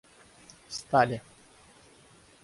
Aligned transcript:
стали 0.79 1.19